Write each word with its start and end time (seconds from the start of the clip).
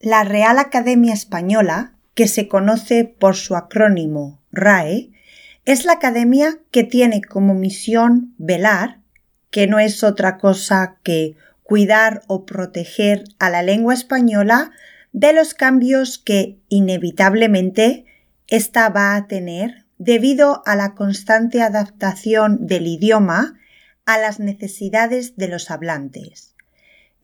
La 0.00 0.24
Real 0.24 0.58
Academia 0.58 1.14
Española, 1.14 1.94
que 2.14 2.28
se 2.28 2.48
conoce 2.48 3.04
por 3.04 3.34
su 3.34 3.56
acrónimo 3.56 4.42
RAE, 4.52 5.10
es 5.64 5.84
la 5.84 5.94
academia 5.94 6.58
que 6.70 6.84
tiene 6.84 7.22
como 7.22 7.54
misión 7.54 8.34
velar, 8.36 9.00
que 9.50 9.66
no 9.66 9.78
es 9.78 10.04
otra 10.04 10.36
cosa 10.36 10.98
que 11.02 11.36
cuidar 11.62 12.22
o 12.26 12.44
proteger 12.44 13.24
a 13.38 13.48
la 13.48 13.62
lengua 13.62 13.94
española 13.94 14.70
de 15.12 15.32
los 15.32 15.54
cambios 15.54 16.18
que 16.18 16.58
inevitablemente 16.68 18.04
ésta 18.48 18.90
va 18.90 19.16
a 19.16 19.26
tener 19.26 19.86
debido 19.96 20.62
a 20.66 20.76
la 20.76 20.94
constante 20.94 21.62
adaptación 21.62 22.66
del 22.66 22.86
idioma 22.86 23.58
a 24.04 24.18
las 24.18 24.40
necesidades 24.40 25.36
de 25.36 25.48
los 25.48 25.70
hablantes. 25.70 26.55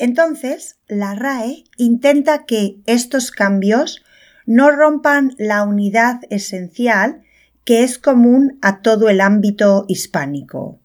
Entonces, 0.02 0.80
la 0.88 1.14
RAE 1.14 1.62
intenta 1.76 2.44
que 2.44 2.80
estos 2.86 3.30
cambios 3.30 4.02
no 4.46 4.72
rompan 4.72 5.30
la 5.38 5.62
unidad 5.62 6.22
esencial 6.28 7.22
que 7.64 7.84
es 7.84 7.98
común 7.98 8.58
a 8.62 8.80
todo 8.80 9.08
el 9.08 9.20
ámbito 9.20 9.84
hispánico. 9.86 10.80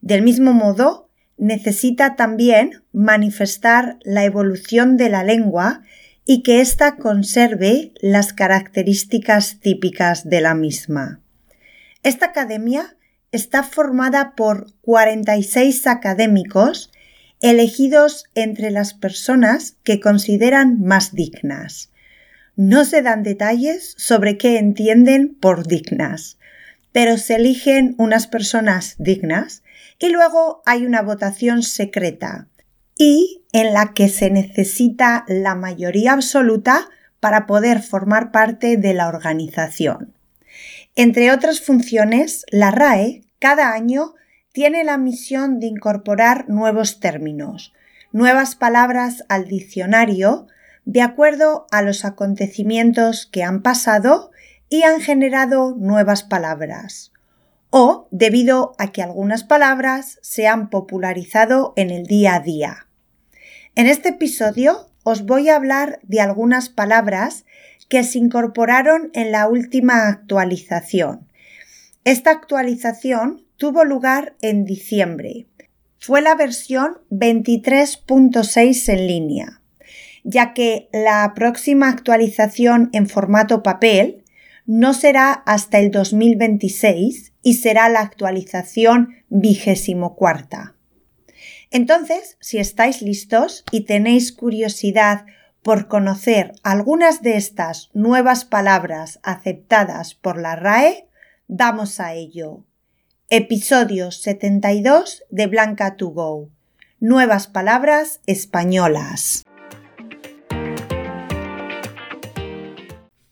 Del 0.00 0.22
mismo 0.22 0.54
modo, 0.54 1.10
necesita 1.36 2.16
también 2.16 2.82
manifestar 2.94 3.98
la 4.04 4.24
evolución 4.24 4.96
de 4.96 5.10
la 5.10 5.22
lengua 5.22 5.82
y 6.24 6.42
que 6.42 6.62
ésta 6.62 6.96
conserve 6.96 7.92
las 8.00 8.32
características 8.32 9.60
típicas 9.60 10.30
de 10.30 10.40
la 10.40 10.54
misma. 10.54 11.20
Esta 12.02 12.24
academia 12.24 12.96
está 13.32 13.62
formada 13.62 14.34
por 14.34 14.72
46 14.80 15.86
académicos 15.86 16.90
elegidos 17.50 18.24
entre 18.34 18.70
las 18.70 18.92
personas 18.92 19.76
que 19.84 20.00
consideran 20.00 20.80
más 20.82 21.14
dignas. 21.14 21.90
No 22.56 22.84
se 22.84 23.02
dan 23.02 23.22
detalles 23.22 23.94
sobre 23.96 24.36
qué 24.36 24.58
entienden 24.58 25.36
por 25.40 25.66
dignas, 25.66 26.38
pero 26.90 27.18
se 27.18 27.36
eligen 27.36 27.94
unas 27.98 28.26
personas 28.26 28.96
dignas 28.98 29.62
y 29.98 30.08
luego 30.08 30.62
hay 30.66 30.86
una 30.86 31.02
votación 31.02 31.62
secreta 31.62 32.48
y 32.98 33.44
en 33.52 33.74
la 33.74 33.92
que 33.92 34.08
se 34.08 34.30
necesita 34.30 35.24
la 35.28 35.54
mayoría 35.54 36.14
absoluta 36.14 36.88
para 37.20 37.46
poder 37.46 37.80
formar 37.80 38.32
parte 38.32 38.76
de 38.76 38.92
la 38.94 39.08
organización. 39.08 40.14
Entre 40.96 41.30
otras 41.30 41.60
funciones, 41.60 42.44
la 42.50 42.70
RAE 42.70 43.22
cada 43.38 43.72
año 43.72 44.14
tiene 44.56 44.84
la 44.84 44.96
misión 44.96 45.60
de 45.60 45.66
incorporar 45.66 46.48
nuevos 46.48 46.98
términos, 46.98 47.74
nuevas 48.10 48.56
palabras 48.56 49.22
al 49.28 49.48
diccionario 49.48 50.46
de 50.86 51.02
acuerdo 51.02 51.66
a 51.70 51.82
los 51.82 52.06
acontecimientos 52.06 53.26
que 53.26 53.42
han 53.42 53.60
pasado 53.60 54.30
y 54.70 54.84
han 54.84 55.02
generado 55.02 55.76
nuevas 55.76 56.22
palabras, 56.22 57.12
o 57.68 58.08
debido 58.10 58.74
a 58.78 58.92
que 58.92 59.02
algunas 59.02 59.44
palabras 59.44 60.18
se 60.22 60.46
han 60.46 60.70
popularizado 60.70 61.74
en 61.76 61.90
el 61.90 62.06
día 62.06 62.36
a 62.36 62.40
día. 62.40 62.86
En 63.74 63.86
este 63.86 64.08
episodio 64.08 64.88
os 65.02 65.26
voy 65.26 65.50
a 65.50 65.56
hablar 65.56 66.00
de 66.02 66.22
algunas 66.22 66.70
palabras 66.70 67.44
que 67.90 68.02
se 68.04 68.16
incorporaron 68.16 69.10
en 69.12 69.32
la 69.32 69.48
última 69.48 70.08
actualización. 70.08 71.28
Esta 72.04 72.30
actualización 72.30 73.45
tuvo 73.56 73.84
lugar 73.84 74.36
en 74.42 74.64
diciembre. 74.64 75.46
Fue 75.98 76.20
la 76.22 76.34
versión 76.34 76.98
23.6 77.10 78.92
en 78.92 79.06
línea, 79.06 79.62
ya 80.24 80.52
que 80.54 80.88
la 80.92 81.32
próxima 81.34 81.88
actualización 81.88 82.90
en 82.92 83.08
formato 83.08 83.62
papel 83.62 84.24
no 84.66 84.94
será 84.94 85.32
hasta 85.32 85.78
el 85.78 85.90
2026 85.90 87.32
y 87.42 87.54
será 87.54 87.88
la 87.88 88.00
actualización 88.00 89.14
vigésimo 89.28 90.16
cuarta. 90.16 90.74
Entonces, 91.70 92.36
si 92.40 92.58
estáis 92.58 93.02
listos 93.02 93.64
y 93.70 93.82
tenéis 93.82 94.32
curiosidad 94.32 95.26
por 95.62 95.88
conocer 95.88 96.52
algunas 96.62 97.22
de 97.22 97.36
estas 97.36 97.90
nuevas 97.92 98.44
palabras 98.44 99.18
aceptadas 99.22 100.14
por 100.14 100.40
la 100.40 100.56
RAE, 100.56 101.08
vamos 101.48 101.98
a 101.98 102.14
ello. 102.14 102.64
Episodio 103.28 104.12
72 104.12 105.24
de 105.30 105.48
Blanca 105.48 105.96
to 105.96 106.10
Go. 106.10 106.48
Nuevas 107.00 107.48
palabras 107.48 108.20
españolas. 108.26 109.42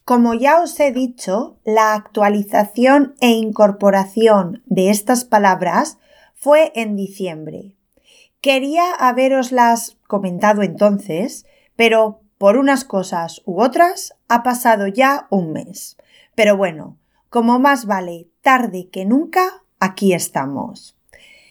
Como 0.04 0.34
ya 0.34 0.60
os 0.60 0.80
he 0.80 0.90
dicho, 0.90 1.60
la 1.64 1.94
actualización 1.94 3.14
e 3.20 3.28
incorporación 3.28 4.64
de 4.66 4.90
estas 4.90 5.24
palabras 5.24 5.98
fue 6.34 6.72
en 6.74 6.96
diciembre. 6.96 7.76
Quería 8.40 8.90
haberoslas 8.98 9.96
comentado 10.08 10.62
entonces, 10.62 11.46
pero 11.76 12.20
por 12.36 12.56
unas 12.56 12.84
cosas 12.84 13.42
u 13.44 13.62
otras 13.62 14.16
ha 14.26 14.42
pasado 14.42 14.88
ya 14.88 15.28
un 15.30 15.52
mes. 15.52 15.96
Pero 16.34 16.56
bueno, 16.56 16.98
como 17.30 17.60
más 17.60 17.86
vale 17.86 18.26
tarde 18.42 18.88
que 18.90 19.04
nunca, 19.04 19.63
aquí 19.84 20.12
estamos. 20.12 20.96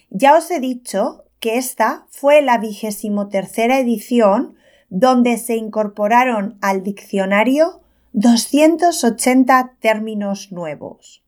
Ya 0.09 0.35
os 0.35 0.49
he 0.51 0.59
dicho 0.59 1.25
que 1.39 1.57
esta 1.57 2.05
fue 2.09 2.41
la 2.41 2.57
vigésimo 2.57 3.27
tercera 3.27 3.79
edición 3.79 4.55
donde 4.89 5.37
se 5.37 5.55
incorporaron 5.55 6.57
al 6.61 6.83
diccionario 6.83 7.81
280 8.13 9.75
términos 9.79 10.51
nuevos. 10.51 11.23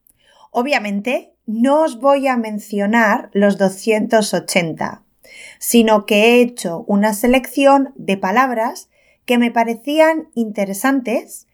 Obviamente, 0.52 1.34
no 1.48 1.84
os 1.84 2.00
voy 2.00 2.28
a 2.28 2.38
mencionar 2.38 3.30
los 3.34 3.58
280, 3.58 5.04
sino 5.60 6.06
que 6.06 6.16
he 6.16 6.42
hecho 6.42 6.86
una 6.88 7.14
selección 7.14 7.94
de 7.96 8.18
palabras 8.18 8.90
que 9.26 9.38
me 9.38 9.52
parecían 9.52 10.30
interesantes 10.36 11.48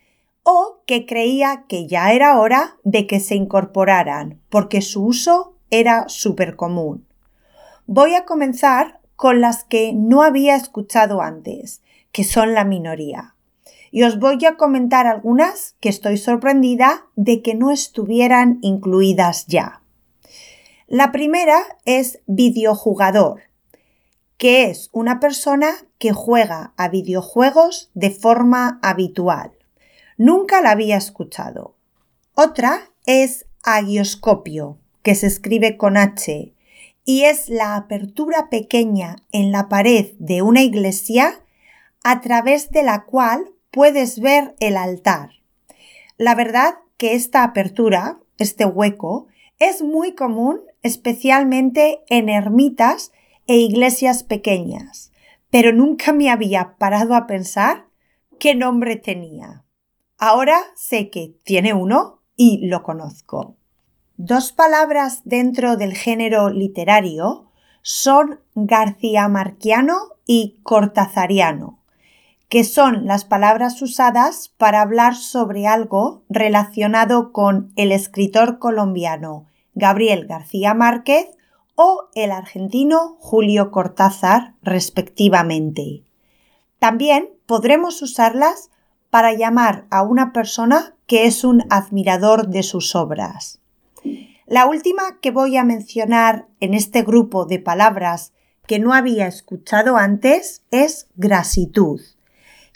o 0.44 0.81
que 0.85 1.06
creía 1.06 1.66
que 1.68 1.88
ya 1.88 2.13
era 2.13 2.40
hora 2.40 2.78
de 2.84 3.07
que 3.07 3.19
se 3.19 3.35
incorporaran, 3.35 4.41
porque 4.50 4.81
su 4.81 5.06
uso 5.06 5.56
era 5.69 6.09
súper 6.09 6.56
común. 6.56 7.07
Voy 7.85 8.16
a 8.16 8.25
comenzar 8.25 9.00
con 9.16 9.41
las 9.41 9.63
que 9.63 9.94
no 9.94 10.24
había 10.24 10.56
escuchado 10.56 11.22
antes, 11.22 11.81
que 12.12 12.24
son 12.24 12.53
la 12.53 12.66
minoría. 12.66 13.35
Y 13.91 14.03
os 14.03 14.19
voy 14.19 14.44
a 14.46 14.56
comentar 14.56 15.06
algunas 15.06 15.75
que 15.80 15.90
estoy 15.90 16.18
sorprendida 16.18 17.06
de 17.16 17.41
que 17.41 17.53
no 17.53 17.72
estuvieran 17.72 18.59
incluidas 18.62 19.46
ya. 19.47 19.81
La 20.88 21.12
primera 21.12 21.62
es 21.85 22.19
videojugador, 22.25 23.41
que 24.38 24.66
es 24.66 24.90
una 24.91 25.19
persona 25.19 25.72
que 26.00 26.13
juega 26.13 26.74
a 26.75 26.90
videojuegos 26.90 27.91
de 27.94 28.09
forma 28.09 28.80
habitual. 28.81 29.51
Nunca 30.18 30.62
la 30.62 30.72
había 30.72 30.98
escuchado. 30.98 31.76
Otra 32.36 32.92
es 33.06 33.46
agioscopio, 33.64 34.78
que 35.04 35.16
se 35.16 35.28
escribe 35.28 35.78
con 35.78 35.98
H, 35.98 36.54
y 37.06 37.24
es 37.24 37.50
la 37.50 37.76
apertura 37.76 38.50
pequeña 38.50 39.18
en 39.32 39.52
la 39.52 39.70
pared 39.70 40.12
de 40.20 40.42
una 40.42 40.62
iglesia 40.62 41.44
a 42.04 42.22
través 42.22 42.72
de 42.72 42.84
la 42.84 43.06
cual 43.06 43.52
puedes 43.72 44.20
ver 44.20 44.56
el 44.60 44.78
altar. 44.78 45.32
La 46.18 46.36
verdad 46.36 46.76
que 46.98 47.16
esta 47.16 47.44
apertura, 47.44 48.20
este 48.38 48.66
hueco, 48.66 49.28
es 49.60 49.82
muy 49.82 50.14
común 50.14 50.62
especialmente 50.84 52.02
en 52.08 52.30
ermitas 52.30 53.12
e 53.48 53.58
iglesias 53.58 54.24
pequeñas, 54.24 55.12
pero 55.50 55.74
nunca 55.74 56.14
me 56.14 56.30
había 56.30 56.76
parado 56.78 57.16
a 57.16 57.28
pensar 57.28 57.86
qué 58.40 58.56
nombre 58.56 58.96
tenía. 58.96 59.64
Ahora 60.23 60.62
sé 60.75 61.09
que 61.09 61.33
tiene 61.44 61.73
uno 61.73 62.21
y 62.35 62.68
lo 62.68 62.83
conozco. 62.83 63.56
Dos 64.18 64.51
palabras 64.51 65.21
dentro 65.25 65.77
del 65.77 65.95
género 65.95 66.51
literario 66.51 67.50
son 67.81 68.39
García 68.53 69.27
Marquiano 69.29 69.97
y 70.27 70.59
Cortazariano, 70.62 71.79
que 72.50 72.63
son 72.63 73.07
las 73.07 73.25
palabras 73.25 73.81
usadas 73.81 74.53
para 74.59 74.81
hablar 74.83 75.15
sobre 75.15 75.65
algo 75.65 76.21
relacionado 76.29 77.31
con 77.31 77.73
el 77.75 77.91
escritor 77.91 78.59
colombiano 78.59 79.47
Gabriel 79.73 80.27
García 80.27 80.75
Márquez 80.75 81.29
o 81.73 82.09
el 82.13 82.31
argentino 82.31 83.15
Julio 83.18 83.71
Cortázar, 83.71 84.53
respectivamente. 84.62 86.03
También 86.77 87.31
podremos 87.47 88.03
usarlas 88.03 88.69
para 89.12 89.34
llamar 89.34 89.86
a 89.92 90.02
una 90.02 90.34
persona 90.34 90.96
que 91.06 91.28
es 91.28 91.44
un 91.44 91.63
admirador 91.69 92.48
de 92.48 92.63
sus 92.63 92.96
obras. 92.96 93.60
La 94.48 94.66
última 94.66 95.19
que 95.22 95.30
voy 95.30 95.58
a 95.58 95.63
mencionar 95.63 96.48
en 96.60 96.74
este 96.74 97.04
grupo 97.04 97.46
de 97.46 97.60
palabras 97.60 98.34
que 98.66 98.80
no 98.80 98.94
había 98.94 99.28
escuchado 99.28 99.98
antes 99.98 100.63
es 100.72 101.08
grasitud, 101.16 102.02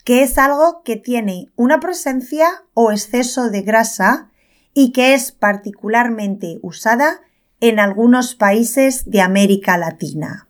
que 0.04 0.24
es 0.24 0.38
algo 0.38 0.84
que 0.84 0.98
tiene 0.98 1.48
una 1.56 1.80
presencia 1.80 2.48
o 2.74 2.92
exceso 2.92 3.50
de 3.50 3.62
grasa 3.62 4.30
y 4.74 4.92
que 4.92 5.14
es 5.14 5.32
particularmente 5.32 6.60
usada 6.62 7.22
en 7.62 7.80
algunos 7.80 8.36
países 8.36 9.10
de 9.10 9.22
América 9.22 9.78
Latina. 9.78 10.50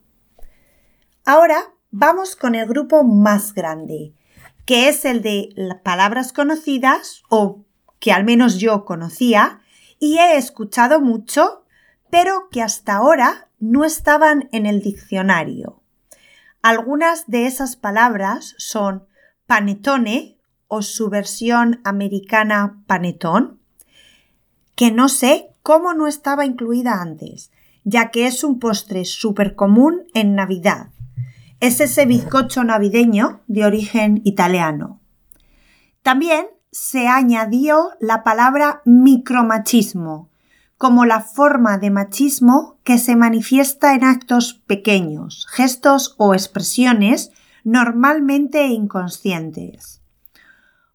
Ahora 1.26 1.74
vamos 1.92 2.36
con 2.36 2.56
el 2.56 2.68
grupo 2.68 3.04
más 3.04 3.54
grande, 3.54 4.14
que 4.66 4.90
es 4.90 5.06
el 5.06 5.22
de 5.22 5.50
palabras 5.84 6.34
conocidas 6.34 7.24
o 7.30 7.66
que 8.00 8.12
al 8.12 8.24
menos 8.24 8.60
yo 8.60 8.86
conocía 8.86 9.62
y 10.00 10.18
he 10.18 10.38
escuchado 10.38 11.00
mucho, 11.00 11.66
pero 12.10 12.50
que 12.52 12.62
hasta 12.62 12.96
ahora 12.96 13.50
no 13.60 13.86
estaban 13.86 14.50
en 14.52 14.66
el 14.66 14.82
diccionario. 14.82 15.82
Algunas 16.62 17.28
de 17.28 17.46
esas 17.46 17.76
palabras 17.76 18.56
son 18.58 19.08
panetone 19.46 20.40
o 20.68 20.82
su 20.82 21.10
versión 21.10 21.80
americana 21.84 22.84
panetón, 22.88 23.60
que 24.76 24.92
no 24.92 25.10
sé 25.10 25.50
cómo 25.62 25.94
no 25.94 26.08
estaba 26.08 26.46
incluida 26.46 27.02
antes, 27.02 27.52
ya 27.84 28.10
que 28.10 28.26
es 28.26 28.44
un 28.44 28.60
postre 28.60 29.06
súper 29.06 29.56
común 29.56 30.08
en 30.14 30.36
Navidad. 30.36 30.90
Es 31.60 31.80
ese 31.80 32.06
bizcocho 32.06 32.64
navideño 32.64 33.42
de 33.48 33.66
origen 33.66 34.22
italiano. 34.26 35.00
También 36.02 36.48
se 36.72 37.08
añadió 37.08 37.92
la 38.00 38.24
palabra 38.24 38.82
micromachismo, 38.86 40.30
como 40.78 41.06
la 41.06 41.22
forma 41.22 41.78
de 41.78 41.90
machismo 41.90 42.78
que 42.84 42.98
se 42.98 43.16
manifiesta 43.16 43.96
en 43.96 44.04
actos 44.04 44.62
pequeños, 44.68 45.48
gestos 45.50 46.16
o 46.18 46.34
expresiones 46.34 47.32
normalmente 47.64 48.68
inconscientes. 48.68 50.02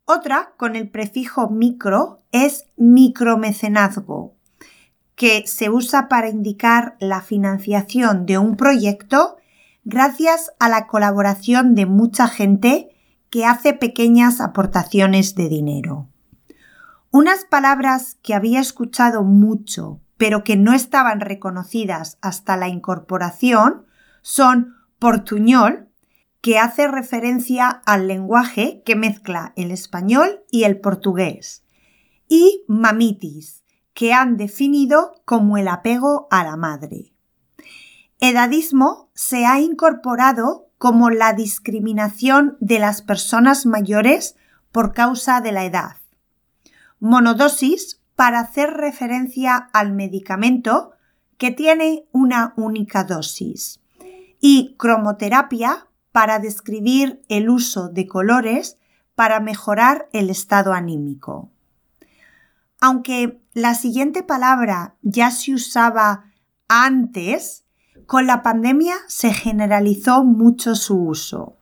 Otra, 0.05 0.53
con 0.59 0.77
el 0.77 0.91
prefijo 0.91 1.49
micro, 1.49 2.23
es 2.33 2.67
micromecenazgo, 2.77 4.35
que 5.15 5.47
se 5.47 5.71
usa 5.71 6.09
para 6.09 6.29
indicar 6.29 6.97
la 7.01 7.23
financiación 7.23 8.27
de 8.27 8.37
un 8.37 8.57
proyecto 8.57 9.37
gracias 9.91 10.53
a 10.61 10.69
la 10.69 10.87
colaboración 10.87 11.75
de 11.75 11.85
mucha 11.85 12.29
gente 12.29 12.97
que 13.29 13.45
hace 13.45 13.75
pequeñas 13.75 14.41
aportaciones 14.41 15.35
de 15.35 15.49
dinero. 15.49 16.09
Unas 17.11 17.45
palabras 17.45 18.17
que 18.23 18.35
había 18.35 18.61
escuchado 18.61 19.25
mucho, 19.25 20.01
pero 20.17 20.45
que 20.45 20.57
no 20.57 20.73
estaban 20.75 21.21
reconocidas 21.21 22.19
hasta 22.23 22.57
la 22.57 22.69
incorporación, 22.69 23.85
son 24.23 24.77
portuñol, 25.01 25.89
que 26.41 26.59
hace 26.59 26.87
referencia 26.87 27.69
al 27.69 28.07
lenguaje 28.07 28.83
que 28.87 28.95
mezcla 28.95 29.53
el 29.57 29.73
español 29.73 30.45
y 30.51 30.65
el 30.65 30.81
portugués, 30.81 31.65
y 32.29 32.65
mamitis, 32.69 33.65
que 33.93 34.13
han 34.13 34.37
definido 34.37 35.21
como 35.25 35.59
el 35.59 35.67
apego 35.67 36.29
a 36.31 36.45
la 36.45 36.57
madre. 36.57 37.10
Edadismo 38.21 39.11
se 39.15 39.47
ha 39.47 39.61
incorporado 39.61 40.69
como 40.77 41.11
la 41.11 41.33
discriminación 41.33 42.59
de 42.61 42.79
las 42.79 43.01
personas 43.03 43.65
mayores 43.65 44.37
por 44.73 44.93
causa 44.93 45.41
de 45.41 45.53
la 45.53 45.65
edad. 45.65 45.97
Monodosis 46.99 48.01
para 48.15 48.41
hacer 48.41 48.71
referencia 48.75 49.57
al 49.57 49.93
medicamento 49.93 50.93
que 51.39 51.51
tiene 51.51 52.05
una 52.13 52.53
única 52.57 53.05
dosis. 53.05 53.81
Y 54.39 54.77
cromoterapia 54.79 55.89
para 56.13 56.39
describir 56.39 57.23
el 57.29 57.49
uso 57.49 57.89
de 57.89 58.07
colores 58.07 58.77
para 59.15 59.41
mejorar 59.41 60.09
el 60.13 60.29
estado 60.29 60.75
anímico. 60.75 61.51
Aunque 62.81 63.41
la 63.55 63.75
siguiente 63.75 64.23
palabra 64.23 64.97
ya 65.03 65.31
se 65.31 65.55
usaba 65.55 66.25
antes, 66.69 67.65
con 68.07 68.27
la 68.27 68.43
pandemia 68.43 68.97
se 69.07 69.33
generalizó 69.33 70.25
mucho 70.25 70.75
su 70.75 71.03
uso. 71.03 71.57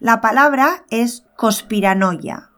La 0.00 0.20
palabra 0.20 0.84
es 0.90 1.24
conspiranoia, 1.36 2.50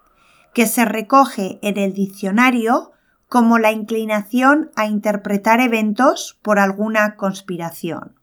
que 0.52 0.66
se 0.66 0.84
recoge 0.84 1.58
en 1.62 1.78
el 1.78 1.94
diccionario 1.94 2.92
como 3.28 3.58
la 3.58 3.70
inclinación 3.70 4.70
a 4.74 4.86
interpretar 4.86 5.60
eventos 5.60 6.38
por 6.42 6.58
alguna 6.58 7.16
conspiración. 7.16 8.16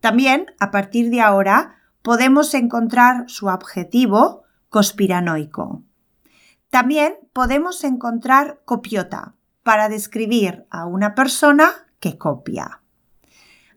También, 0.00 0.46
a 0.60 0.70
partir 0.70 1.10
de 1.10 1.20
ahora, 1.20 1.76
podemos 2.02 2.52
encontrar 2.54 3.24
su 3.28 3.48
adjetivo 3.48 4.42
conspiranoico. 4.68 5.82
También 6.70 7.14
podemos 7.32 7.84
encontrar 7.84 8.60
copiota 8.64 9.34
para 9.62 9.88
describir 9.88 10.66
a 10.70 10.86
una 10.86 11.14
persona 11.14 11.86
que 12.00 12.18
copia. 12.18 12.81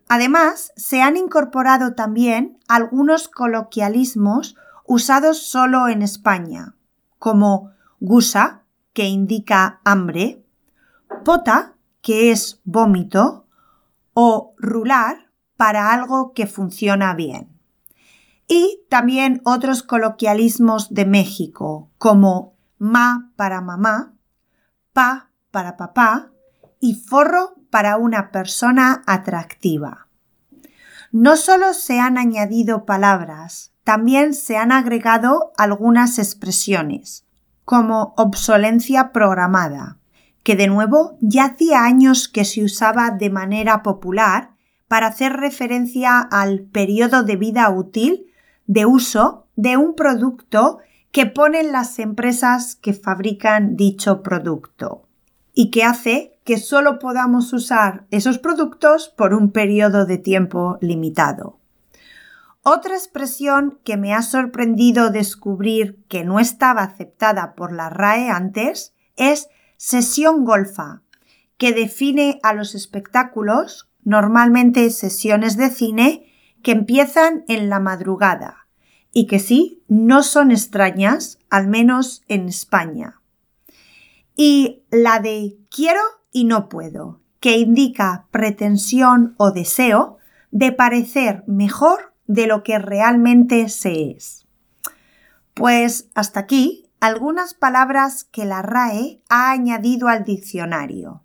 Además, 0.08 0.72
se 0.76 1.02
han 1.02 1.18
incorporado 1.18 1.94
también 1.94 2.60
algunos 2.68 3.28
coloquialismos 3.28 4.56
usados 4.86 5.40
solo 5.48 5.88
en 5.88 6.02
España, 6.02 6.76
como 7.18 7.72
gusa, 8.00 8.64
que 8.94 9.06
indica 9.06 9.82
hambre, 9.84 10.46
pota, 11.24 11.76
que 12.02 12.32
es 12.32 12.62
vómito, 12.64 13.48
o 14.14 14.54
rular 14.58 15.32
para 15.58 15.92
algo 15.92 16.34
que 16.34 16.48
funciona 16.48 17.14
bien. 17.16 17.50
Y 18.48 18.84
también 18.90 19.42
otros 19.44 19.82
coloquialismos 19.82 20.94
de 20.94 21.06
México, 21.06 21.90
como 21.98 22.56
ma 22.78 23.32
para 23.36 23.62
mamá, 23.62 24.14
pa 24.94 25.32
para 25.52 25.78
papá 25.78 26.32
y 26.80 26.94
forro 26.94 27.56
para 27.76 27.98
una 27.98 28.32
persona 28.32 29.04
atractiva. 29.06 30.08
No 31.12 31.36
solo 31.36 31.74
se 31.74 32.00
han 32.00 32.18
añadido 32.18 32.86
palabras, 32.86 33.74
también 33.84 34.34
se 34.34 34.56
han 34.56 34.72
agregado 34.72 35.52
algunas 35.58 36.18
expresiones, 36.18 37.26
como 37.66 38.14
obsolencia 38.16 39.12
programada, 39.12 39.98
que 40.42 40.56
de 40.56 40.68
nuevo 40.68 41.18
ya 41.20 41.48
hacía 41.48 41.84
años 41.84 42.30
que 42.30 42.46
se 42.46 42.64
usaba 42.64 43.12
de 43.12 43.30
manera 43.30 43.84
popular 43.84 44.52
para 44.88 45.08
hacer 45.08 45.34
referencia 45.34 46.20
al 46.20 46.62
periodo 46.62 47.24
de 47.24 47.36
vida 47.36 47.70
útil 47.72 48.28
de 48.68 48.86
uso 48.86 49.50
de 49.58 49.76
un 49.76 49.96
producto 49.96 50.78
que 51.12 51.26
ponen 51.26 51.74
las 51.74 52.00
empresas 52.00 52.78
que 52.78 52.94
fabrican 52.94 53.76
dicho 53.76 54.24
producto 54.24 55.10
y 55.54 55.72
que 55.72 55.84
hace 55.84 56.35
que 56.46 56.58
solo 56.60 57.00
podamos 57.00 57.52
usar 57.52 58.06
esos 58.12 58.38
productos 58.38 59.10
por 59.10 59.34
un 59.34 59.52
periodo 59.52 60.06
de 60.06 60.20
tiempo 60.20 60.78
limitado. 60.80 61.60
Otra 62.62 62.94
expresión 62.94 63.80
que 63.84 63.98
me 63.98 64.14
ha 64.14 64.22
sorprendido 64.22 65.10
descubrir 65.10 66.04
que 66.08 66.24
no 66.24 66.40
estaba 66.40 66.84
aceptada 66.84 67.56
por 67.56 67.74
la 67.74 67.90
RAE 67.90 68.30
antes 68.30 68.94
es 69.18 69.50
sesión 69.78 70.46
golfa, 70.46 71.02
que 71.58 71.74
define 71.74 72.40
a 72.44 72.54
los 72.54 72.76
espectáculos, 72.76 73.90
normalmente 74.04 74.90
sesiones 74.92 75.58
de 75.58 75.70
cine, 75.70 76.32
que 76.62 76.72
empiezan 76.72 77.44
en 77.48 77.70
la 77.70 77.80
madrugada 77.80 78.68
y 79.12 79.28
que 79.28 79.40
sí, 79.40 79.84
no 79.88 80.22
son 80.22 80.52
extrañas, 80.52 81.40
al 81.50 81.68
menos 81.68 82.24
en 82.28 82.50
España. 82.50 83.22
Y 84.36 84.84
la 84.92 85.20
de 85.20 85.58
quiero 85.70 86.02
y 86.36 86.44
no 86.44 86.68
puedo, 86.68 87.22
que 87.40 87.60
indica 87.60 88.28
pretensión 88.30 89.36
o 89.38 89.52
deseo 89.52 90.18
de 90.52 90.74
parecer 90.74 91.46
mejor 91.48 92.14
de 92.28 92.46
lo 92.46 92.62
que 92.62 92.78
realmente 92.78 93.70
se 93.70 94.12
es. 94.12 94.46
Pues 95.54 96.10
hasta 96.14 96.42
aquí 96.42 96.90
algunas 97.00 97.54
palabras 97.54 98.26
que 98.26 98.44
la 98.44 98.62
RAE 98.62 99.22
ha 99.30 99.52
añadido 99.52 100.10
al 100.10 100.26
diccionario. 100.26 101.24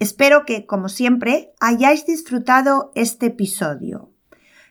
Espero 0.00 0.44
que, 0.44 0.66
como 0.66 0.88
siempre, 0.88 1.52
hayáis 1.60 2.04
disfrutado 2.04 2.90
este 2.96 3.26
episodio. 3.26 4.10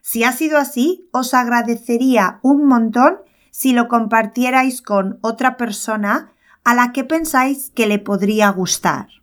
Si 0.02 0.26
ha 0.26 0.34
sido 0.34 0.58
así, 0.58 1.08
os 1.14 1.34
agradecería 1.34 2.42
un 2.42 2.66
montón 2.66 3.20
si 3.50 3.72
lo 3.72 3.88
compartierais 3.88 4.82
con 4.82 5.20
otra 5.22 5.56
persona 5.56 6.34
a 6.66 6.76
la 6.76 6.92
que 6.92 7.06
pensáis 7.06 7.72
que 7.74 7.88
le 7.88 8.00
podría 8.00 8.50
gustar. 8.50 9.23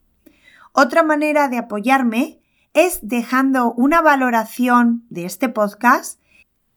Otra 0.73 1.03
manera 1.03 1.49
de 1.49 1.59
apoyarme 1.59 2.41
es 2.75 3.01
dejando 3.03 3.73
una 3.73 4.01
valoración 4.01 5.05
de 5.11 5.25
este 5.25 5.49
podcast 5.49 6.21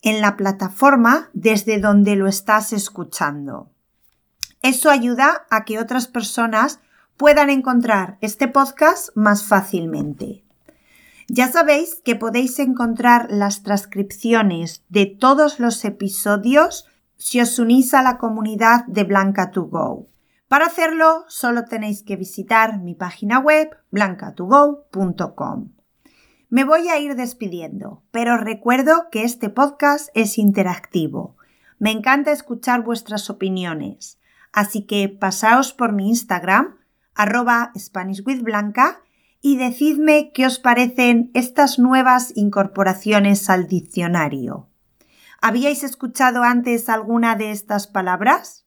en 0.02 0.22
la 0.22 0.36
plataforma 0.36 1.30
desde 1.34 1.80
donde 1.80 2.16
lo 2.16 2.28
estás 2.28 2.74
escuchando. 2.74 3.70
Eso 4.62 4.90
ayuda 4.90 5.46
a 5.50 5.66
que 5.66 5.80
otras 5.80 6.08
personas 6.08 6.80
puedan 7.18 7.50
encontrar 7.50 8.18
este 8.22 8.48
podcast 8.48 9.10
más 9.16 9.46
fácilmente. 9.46 10.44
Ya 11.28 11.52
sabéis 11.52 12.02
que 12.04 12.16
podéis 12.16 12.60
encontrar 12.60 13.28
las 13.30 13.64
transcripciones 13.64 14.84
de 14.90 15.06
todos 15.06 15.60
los 15.60 15.84
episodios 15.86 16.88
si 17.18 17.40
os 17.40 17.60
unís 17.60 17.94
a 17.94 18.02
la 18.02 18.18
comunidad 18.18 18.86
de 18.88 19.08
Blanca2Go. 19.08 20.08
Para 20.54 20.68
hacerlo, 20.68 21.26
solo 21.30 21.66
tenéis 21.66 22.04
que 22.04 22.16
visitar 22.16 22.78
mi 22.80 22.94
página 22.94 23.40
web 23.40 23.76
blancatogo.com. 23.90 25.72
Me 26.50 26.64
voy 26.64 26.90
a 26.90 27.00
ir 27.00 27.16
despidiendo, 27.16 28.04
pero 28.12 28.38
recuerdo 28.38 29.10
que 29.12 29.24
este 29.24 29.50
podcast 29.50 30.10
es 30.14 30.38
interactivo. 30.38 31.38
Me 31.80 31.90
encanta 31.90 32.32
escuchar 32.32 32.84
vuestras 32.84 33.32
opiniones, 33.32 34.20
así 34.52 34.86
que 34.86 35.10
pasaos 35.10 35.74
por 35.74 35.92
mi 35.92 36.10
Instagram, 36.10 36.78
arroba 37.16 37.72
SpanishWithBlanca, 37.76 39.02
y 39.42 39.58
decidme 39.58 40.32
qué 40.36 40.46
os 40.46 40.60
parecen 40.60 41.32
estas 41.34 41.80
nuevas 41.80 42.32
incorporaciones 42.36 43.50
al 43.50 43.68
diccionario. 43.68 44.70
¿Habíais 45.42 45.82
escuchado 45.82 46.44
antes 46.44 46.90
alguna 46.90 47.36
de 47.36 47.50
estas 47.50 47.88
palabras? 47.88 48.63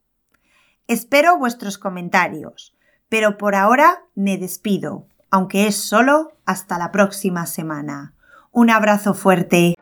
Espero 0.89 1.37
vuestros 1.37 1.79
comentarios, 1.79 2.77
pero 3.09 3.39
por 3.39 3.57
ahora 3.57 4.05
me 4.15 4.39
despido, 4.39 5.09
aunque 5.31 5.67
es 5.67 5.75
solo 5.75 6.33
hasta 6.45 6.79
la 6.79 6.93
próxima 6.93 7.47
semana. 7.47 8.15
Un 8.53 8.71
abrazo 8.71 9.13
fuerte. 9.13 9.75